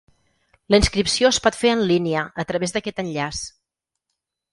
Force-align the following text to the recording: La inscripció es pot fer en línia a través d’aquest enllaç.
La 0.71 0.77
inscripció 0.81 1.29
es 1.33 1.37
pot 1.47 1.59
fer 1.59 1.73
en 1.73 1.83
línia 1.91 2.23
a 2.45 2.45
través 2.53 2.73
d’aquest 2.77 3.03
enllaç. 3.05 3.43